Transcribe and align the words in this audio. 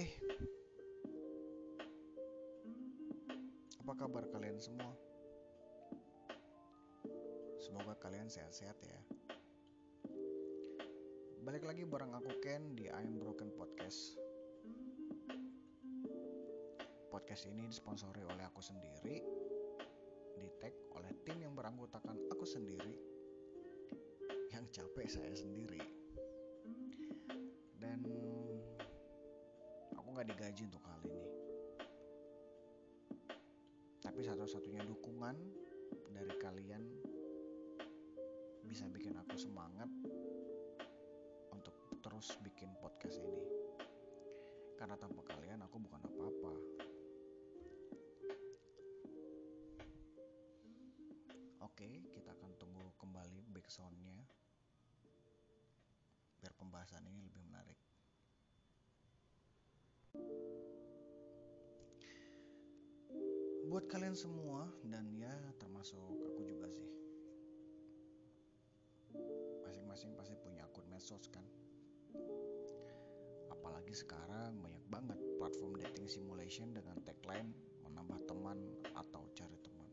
Hai. 0.00 0.08
Apa 3.84 3.92
kabar 4.00 4.24
kalian 4.32 4.56
semua? 4.56 4.96
Semoga 7.60 8.00
kalian 8.00 8.32
sehat-sehat 8.32 8.80
ya. 8.80 8.96
Balik 11.44 11.68
lagi 11.68 11.84
bareng 11.84 12.16
aku 12.16 12.32
Ken 12.40 12.72
di 12.72 12.88
I'm 12.88 13.20
Broken 13.20 13.52
Podcast. 13.52 14.16
Podcast 17.12 17.44
ini 17.52 17.68
disponsori 17.68 18.24
oleh 18.24 18.48
aku 18.48 18.64
sendiri 18.64 19.20
Di 20.40 20.48
tag 20.64 20.72
oleh 20.96 21.12
tim 21.28 21.44
yang 21.44 21.52
beranggotakan 21.52 22.32
aku 22.32 22.48
sendiri 22.48 22.96
Yang 24.48 24.80
capek 24.80 25.12
saya 25.12 25.34
sendiri 25.36 25.89
digaji 30.50 30.66
untuk 30.66 30.82
hal 30.82 30.98
ini. 31.06 31.30
Tapi 34.02 34.18
satu-satunya 34.26 34.82
dukungan 34.82 35.38
dari 36.10 36.34
kalian 36.42 36.82
bisa 38.66 38.90
bikin 38.90 39.14
aku 39.14 39.38
semangat 39.38 39.86
untuk 41.54 42.02
terus 42.02 42.34
bikin 42.42 42.74
podcast 42.82 43.22
ini. 43.22 43.46
Karena 44.74 44.98
tanpa 44.98 45.22
kalian 45.22 45.62
aku 45.62 45.78
bukan 45.78 46.02
apa-apa. 46.02 46.54
Oke 51.62 52.10
kita 52.10 52.34
akan 52.34 52.58
tunggu 52.58 52.90
kembali 52.98 53.54
backsoundnya 53.54 54.18
biar 56.42 56.50
pembahasan 56.58 57.06
ini 57.06 57.22
lebih 57.22 57.38
menarik 57.46 57.89
buat 63.70 63.86
kalian 63.86 64.18
semua 64.18 64.66
dan 64.82 65.14
ya 65.14 65.30
termasuk 65.62 66.02
aku 66.26 66.42
juga 66.42 66.66
sih 66.74 66.90
masing-masing 69.70 70.14
pasti 70.18 70.34
punya 70.42 70.66
akun 70.66 70.86
medsos 70.90 71.26
kan. 71.34 71.42
Apalagi 73.50 73.94
sekarang 73.94 74.58
banyak 74.58 74.84
banget 74.86 75.18
platform 75.38 75.78
dating 75.82 76.06
simulation 76.06 76.70
dengan 76.74 76.94
tagline 77.02 77.50
menambah 77.86 78.22
teman 78.26 78.58
atau 78.94 79.26
cari 79.34 79.58
teman. 79.62 79.90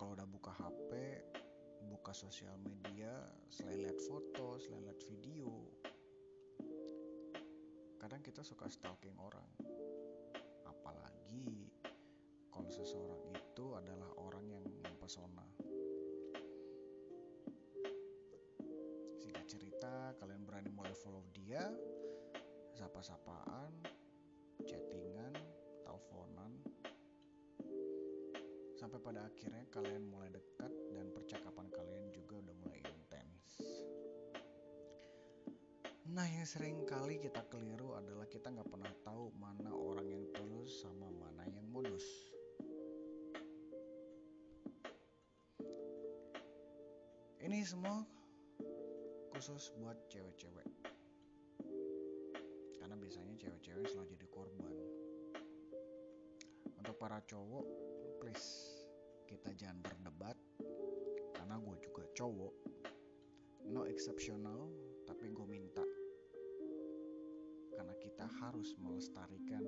Kalau 0.00 0.16
udah 0.16 0.28
buka 0.28 0.52
HP 0.52 0.90
buka 1.92 2.12
sosial 2.16 2.56
media 2.60 3.12
selain 3.52 3.84
lihat 3.84 4.00
foto 4.00 4.56
selain 4.60 4.88
lihat 4.88 5.00
video 5.08 5.48
kadang 8.10 8.26
kita 8.26 8.42
suka 8.42 8.66
stalking 8.66 9.14
orang 9.22 9.46
apalagi 10.66 11.70
kalau 12.50 12.66
seseorang 12.66 13.22
itu 13.30 13.70
adalah 13.78 14.10
orang 14.18 14.50
yang 14.50 14.66
mempesona. 14.82 15.46
Singkat 19.14 19.46
cerita, 19.46 20.10
kalian 20.18 20.42
berani 20.42 20.74
mulai 20.74 20.90
follow 20.90 21.22
dia, 21.30 21.70
sapa-sapaan, 22.74 23.78
chattingan, 24.66 25.30
teleponan, 25.86 26.50
sampai 28.74 28.98
pada 28.98 29.22
akhirnya 29.22 29.70
kalian 29.70 30.02
mulai 30.10 30.34
dekat 30.34 30.59
Nah 36.20 36.28
yang 36.28 36.44
sering 36.44 36.84
kali 36.84 37.16
kita 37.16 37.40
keliru 37.48 37.96
adalah 37.96 38.28
kita 38.28 38.52
nggak 38.52 38.68
pernah 38.68 38.92
tahu 39.08 39.32
mana 39.40 39.72
orang 39.72 40.04
yang 40.04 40.28
tulus 40.36 40.84
sama 40.84 41.08
mana 41.16 41.48
yang 41.48 41.64
modus. 41.72 42.04
Ini 47.40 47.64
semua 47.64 48.04
khusus 49.32 49.72
buat 49.80 49.96
cewek-cewek. 50.12 50.68
Karena 52.76 53.00
biasanya 53.00 53.40
cewek-cewek 53.40 53.88
selalu 53.88 54.12
jadi 54.12 54.26
korban. 54.28 54.76
Untuk 56.76 57.00
para 57.00 57.24
cowok, 57.24 57.64
please 58.20 58.76
kita 59.24 59.56
jangan 59.56 59.80
berdebat. 59.80 60.36
Karena 61.32 61.56
gue 61.56 61.80
juga 61.80 62.04
cowok. 62.12 62.54
No 63.72 63.88
exceptional, 63.88 64.68
harus 68.38 68.78
melestarikan 68.78 69.66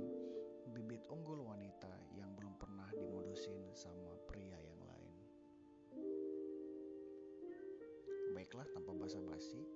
bibit 0.71 1.03
unggul 1.11 1.43
wanita 1.43 1.91
yang 2.15 2.31
belum 2.39 2.55
pernah 2.57 2.87
dimodusin 2.95 3.59
sama 3.75 4.15
pria 4.31 4.57
yang 4.57 4.81
lain. 4.87 5.15
Baiklah, 8.33 8.65
tanpa 8.73 8.95
basa-basi, 8.97 9.67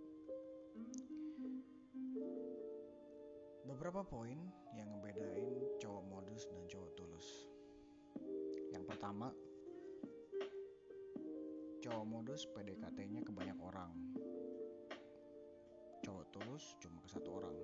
beberapa 3.66 4.06
poin 4.06 4.38
yang 4.72 4.88
ngebedain 4.94 5.52
cowok 5.82 6.04
modus 6.06 6.46
dan 6.48 6.62
cowok 6.70 6.90
tulus. 6.96 7.28
Yang 8.72 8.84
pertama, 8.88 9.28
cowok 11.84 12.06
modus 12.08 12.48
PDKT-nya 12.56 13.20
ke 13.20 13.30
banyak 13.34 13.58
orang. 13.60 13.92
Cowok 16.02 16.26
tulus 16.32 16.64
cuma 16.80 17.04
ke 17.04 17.08
satu 17.12 17.30
orang. 17.36 17.56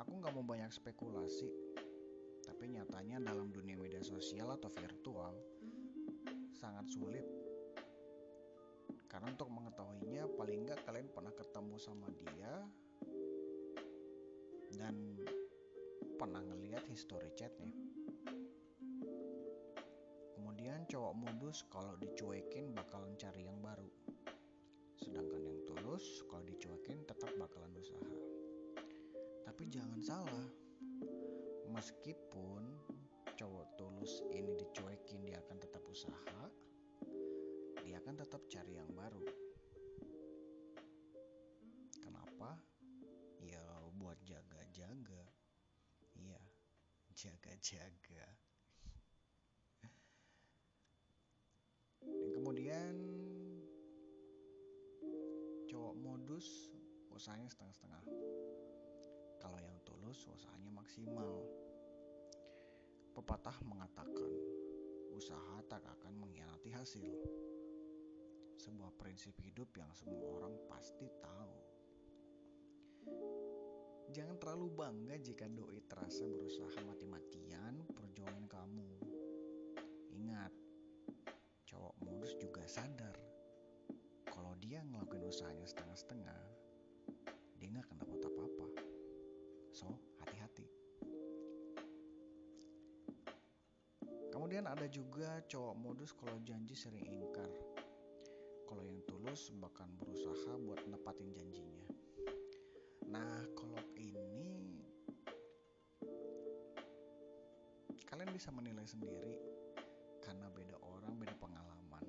Aku 0.00 0.10
nggak 0.16 0.32
mau 0.32 0.46
banyak 0.46 0.72
spekulasi, 0.72 1.50
tapi 2.46 2.72
nyatanya 2.72 3.20
dalam 3.20 3.52
dunia 3.52 3.76
media 3.76 4.00
sosial 4.00 4.48
atau 4.56 4.72
virtual 4.72 5.34
sangat 6.56 6.86
sulit. 6.88 7.26
Karena 9.10 9.28
untuk 9.28 9.52
mengetahuinya 9.52 10.24
paling 10.40 10.64
nggak 10.64 10.80
kalian 10.88 11.08
pernah 11.12 11.34
ketemu 11.36 11.76
sama 11.76 12.08
dia 12.16 12.64
dan 14.80 14.96
pernah 16.16 16.40
ngeliat 16.40 16.86
history 16.88 17.28
chatnya. 17.36 17.74
Kemudian 20.32 20.88
cowok 20.88 21.14
modus 21.18 21.66
kalau 21.68 21.92
dicuekin 22.00 22.72
bakalan 22.72 23.12
cari 23.20 23.44
yang 23.44 23.60
baru. 23.60 23.90
Sedangkan 24.96 25.44
yang 25.44 25.60
tulus 25.68 26.24
kalau 26.30 26.46
dicuekin 26.46 27.04
tetap 27.04 27.30
bakalan 27.36 27.74
usaha. 27.76 28.31
Tapi 29.52 29.68
jangan 29.68 30.00
salah, 30.00 30.48
meskipun 31.76 32.72
cowok 33.36 33.76
tulus 33.76 34.24
ini 34.32 34.56
dicuekin 34.56 35.28
dia 35.28 35.44
akan 35.44 35.60
tetap 35.60 35.84
usaha, 35.92 36.48
dia 37.84 38.00
akan 38.00 38.16
tetap 38.16 38.40
cari 38.48 38.80
yang 38.80 38.88
baru. 38.96 39.20
Kenapa? 42.00 42.56
Ya 43.44 43.60
buat 44.00 44.16
jaga-jaga. 44.24 45.20
Iya, 46.16 46.40
jaga-jaga. 47.12 48.24
Dan 52.00 52.28
kemudian 52.32 52.94
cowok 55.68 55.94
modus 56.00 56.72
usahanya 57.12 57.52
setengah-setengah 57.52 58.00
kalau 59.42 59.58
yang 59.58 59.74
tulus 59.82 60.22
usahanya 60.30 60.70
maksimal. 60.70 61.42
Pepatah 63.10 63.58
mengatakan, 63.66 64.30
usaha 65.10 65.58
tak 65.66 65.82
akan 65.82 66.22
mengkhianati 66.22 66.70
hasil. 66.70 67.10
Sebuah 68.62 68.94
prinsip 68.94 69.34
hidup 69.42 69.74
yang 69.74 69.90
semua 69.98 70.38
orang 70.38 70.54
pasti 70.70 71.10
tahu. 71.18 71.54
Jangan 74.14 74.38
terlalu 74.38 74.70
bangga 74.70 75.18
jika 75.18 75.50
doi 75.50 75.82
terasa 75.90 76.22
berusaha 76.22 76.78
mati-matian 76.86 77.82
perjuangan 77.90 78.46
kamu. 78.46 78.90
Ingat, 80.14 80.52
cowok 81.66 81.98
modus 81.98 82.38
juga 82.38 82.62
sadar 82.70 83.16
kalau 84.28 84.52
dia 84.60 84.84
ngelakuin 84.84 85.28
usahanya 85.28 85.64
setengah-setengah, 85.64 86.51
ada 94.72 94.88
juga 94.88 95.44
cowok 95.52 95.76
modus 95.76 96.16
kalau 96.16 96.32
janji 96.48 96.72
sering 96.72 97.04
ingkar. 97.04 97.52
Kalau 98.64 98.80
yang 98.80 99.04
tulus 99.04 99.52
bahkan 99.60 99.84
berusaha 100.00 100.56
buat 100.64 100.80
nepatin 100.88 101.28
janjinya. 101.28 101.88
Nah, 103.12 103.44
kalau 103.52 103.76
ini 104.00 104.80
kalian 108.08 108.32
bisa 108.32 108.48
menilai 108.48 108.88
sendiri 108.88 109.36
karena 110.24 110.48
beda 110.48 110.80
orang, 110.80 111.20
beda 111.20 111.36
pengalaman. 111.36 112.04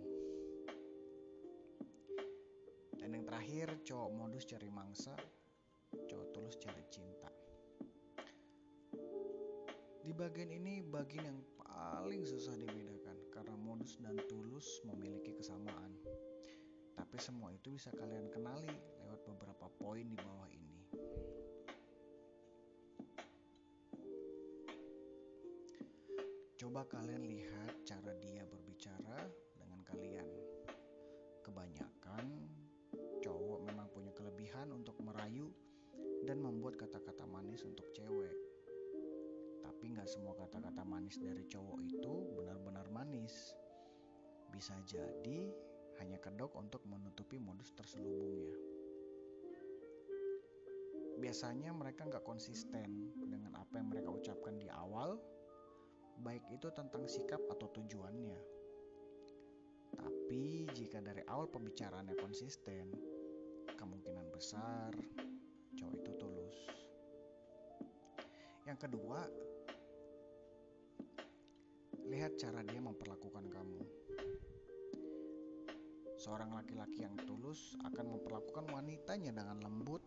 Dan 2.95 3.11
yang 3.11 3.27
terakhir, 3.27 3.75
cowok 3.83 4.09
modus 4.15 4.47
cari 4.47 4.71
mangsa 4.71 5.11
tulus 6.43 6.57
cari 6.57 6.83
cinta. 6.89 7.29
Di 10.03 10.11
bagian 10.11 10.51
ini 10.51 10.83
bagian 10.83 11.29
yang 11.29 11.39
paling 11.73 12.21
susah 12.21 12.53
dibedakan 12.53 13.17
karena 13.33 13.57
modus 13.57 13.97
dan 13.97 14.13
tulus 14.29 14.85
memiliki 14.85 15.33
kesamaan. 15.33 15.97
Tapi 16.93 17.17
semua 17.17 17.49
itu 17.49 17.73
bisa 17.73 17.89
kalian 17.89 18.29
kenali 18.29 18.69
lewat 19.01 19.25
beberapa 19.25 19.65
poin 19.81 20.05
di 20.05 20.17
bawah 20.21 20.49
ini. 20.53 20.79
Coba 26.53 26.85
kalian 26.85 27.25
lihat 27.25 27.81
cara 27.81 28.13
dia 28.21 28.45
berbicara 28.45 29.25
dengan 29.57 29.81
kalian. 29.81 30.27
Kebanyakan 31.41 32.25
cowok 33.25 33.59
memang 33.65 33.89
punya 33.89 34.13
kelebihan 34.13 34.69
untuk 34.69 35.01
merayu 35.01 35.49
dan 36.23 36.39
membuat 36.39 36.77
kata-kata 36.77 37.25
manis 37.25 37.65
untuk 37.65 37.89
cewek 37.91 38.42
nggak 39.93 40.09
semua 40.09 40.33
kata-kata 40.33 40.81
manis 40.81 41.21
dari 41.21 41.45
cowok 41.45 41.79
itu 41.85 42.13
benar-benar 42.33 42.89
manis. 42.89 43.53
Bisa 44.49 44.73
jadi 44.89 45.53
hanya 46.01 46.17
kedok 46.17 46.57
untuk 46.57 46.81
menutupi 46.89 47.37
modus 47.37 47.69
terselubungnya. 47.77 48.57
Biasanya 51.21 51.71
mereka 51.71 52.09
nggak 52.09 52.25
konsisten 52.25 53.13
dengan 53.29 53.53
apa 53.53 53.77
yang 53.77 53.93
mereka 53.93 54.09
ucapkan 54.09 54.57
di 54.57 54.67
awal, 54.73 55.21
baik 56.25 56.41
itu 56.49 56.73
tentang 56.73 57.05
sikap 57.05 57.39
atau 57.53 57.69
tujuannya. 57.69 58.41
Tapi 59.93 60.65
jika 60.73 60.99
dari 61.05 61.21
awal 61.29 61.45
pembicaraannya 61.53 62.17
konsisten, 62.17 62.89
kemungkinan 63.77 64.25
besar 64.33 64.89
cowok 65.77 65.95
itu 66.01 66.11
tulus. 66.17 66.57
Yang 68.65 68.89
kedua, 68.89 69.27
Lihat 72.13 72.37
cara 72.37 72.61
dia 72.61 72.77
memperlakukan 72.77 73.49
kamu. 73.49 73.81
Seorang 76.13 76.53
laki-laki 76.53 77.01
yang 77.01 77.17
tulus 77.25 77.73
akan 77.89 78.13
memperlakukan 78.13 78.69
wanitanya 78.69 79.33
dengan 79.33 79.57
lembut, 79.65 80.05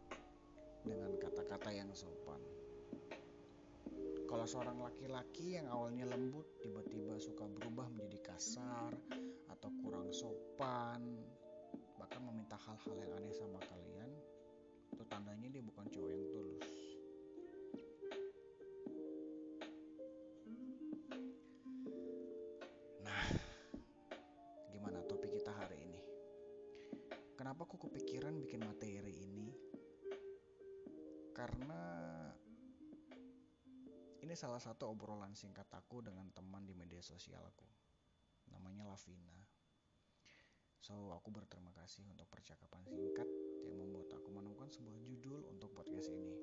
dengan 0.86 1.18
kata-kata 1.18 1.74
yang 1.74 1.90
sopan. 1.98 2.38
Kalau 4.30 4.46
seorang 4.46 4.86
laki-laki 4.86 5.58
yang 5.58 5.66
awalnya 5.66 6.06
lembut 6.06 6.46
tiba-tiba 6.62 7.18
suka 7.18 7.42
berubah 7.42 7.90
menjadi 7.90 8.22
kasar 8.22 8.94
atau 9.50 9.70
kurang 9.82 10.14
sopan, 10.14 11.02
bahkan 11.98 12.22
meminta 12.22 12.54
hal-hal 12.54 13.02
yang 13.02 13.18
aneh 13.18 13.34
sama 13.34 13.58
kalian, 13.66 14.14
itu 14.94 15.02
tandanya 15.10 15.50
dia 15.50 15.62
bukan 15.66 15.90
cowok 15.90 16.10
yang 16.14 16.22
tulus. 16.30 16.85
Kenapa 27.56 27.72
aku 27.72 27.88
kepikiran 27.88 28.36
bikin 28.36 28.60
materi 28.68 29.16
ini? 29.16 29.48
Karena 31.32 31.80
ini 34.20 34.36
salah 34.36 34.60
satu 34.60 34.92
obrolan 34.92 35.32
singkat 35.32 35.64
aku 35.72 36.04
dengan 36.04 36.28
teman 36.36 36.68
di 36.68 36.76
media 36.76 37.00
sosial 37.00 37.40
aku. 37.40 37.64
Namanya 38.52 38.84
Lavina. 38.84 39.40
So 40.84 41.16
aku 41.16 41.32
berterima 41.32 41.72
kasih 41.72 42.04
untuk 42.12 42.28
percakapan 42.28 42.84
singkat 42.92 43.24
yang 43.64 43.80
membuat 43.80 44.12
aku 44.12 44.36
menemukan 44.36 44.68
sebuah 44.68 45.00
judul 45.00 45.48
untuk 45.48 45.72
podcast 45.72 46.12
ini. 46.12 46.36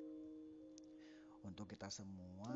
Untuk 1.46 1.70
kita 1.70 1.94
semua 1.94 2.50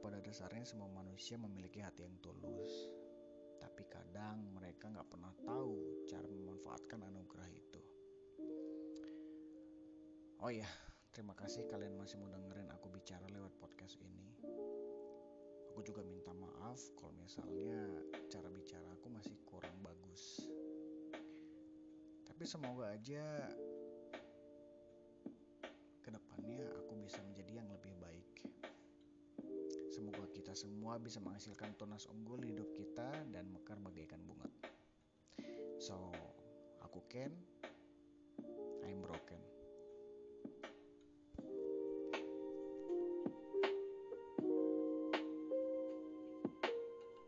pada 0.00 0.16
dasarnya 0.24 0.64
semua 0.64 0.88
manusia 0.88 1.36
memiliki 1.36 1.84
hati 1.84 2.08
yang 2.08 2.16
tulus. 2.24 2.88
Tapi 3.60 3.84
kadang 3.84 4.48
mereka 4.56 4.88
nggak 4.88 5.12
pernah 5.12 5.36
tahu 5.44 6.08
cara 6.08 6.24
memanfaatkan 6.24 7.04
anugerah 7.04 7.52
itu. 7.52 7.87
Oh 10.38 10.52
ya, 10.54 10.70
terima 11.12 11.34
kasih 11.34 11.66
kalian 11.66 11.98
masih 11.98 12.16
mau 12.22 12.30
dengerin 12.30 12.70
aku 12.70 12.88
bicara 12.88 13.26
lewat 13.28 13.52
podcast 13.58 13.98
ini. 14.00 14.32
Aku 15.74 15.82
juga 15.82 16.00
minta 16.06 16.30
maaf 16.32 16.78
kalau 16.94 17.12
misalnya 17.18 18.00
cara 18.30 18.46
bicara 18.48 18.86
aku 18.96 19.10
masih 19.10 19.34
kurang 19.44 19.76
bagus. 19.82 20.46
Tapi 22.22 22.46
semoga 22.46 22.94
aja 22.94 23.50
ke 26.00 26.08
depannya 26.08 26.64
aku 26.80 26.96
bisa 27.02 27.18
menjadi 27.26 27.58
yang 27.58 27.68
lebih 27.74 27.98
baik. 27.98 28.30
Semoga 29.90 30.30
kita 30.30 30.54
semua 30.54 31.02
bisa 31.02 31.18
menghasilkan 31.18 31.74
tunas 31.74 32.06
unggul 32.06 32.38
hidup 32.46 32.70
kita 32.78 33.26
dan 33.34 33.50
mekar 33.50 33.82
bagaikan 33.82 34.22
bunga. 34.22 34.46
So, 35.82 36.14
aku 36.78 37.02
Ken 37.10 37.47